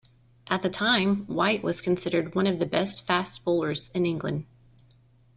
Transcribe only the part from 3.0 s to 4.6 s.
fast bowlers in England.